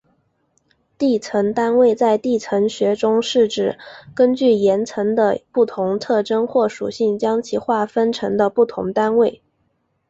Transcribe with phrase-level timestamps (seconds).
[0.97, 3.77] 地层单位在地层学中是指
[4.15, 9.43] 根据岩层的不同特征或属性将其划分成的不同单位。